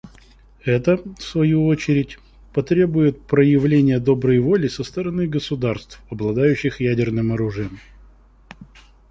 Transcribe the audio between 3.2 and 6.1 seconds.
проявления доброй воли со стороны государств,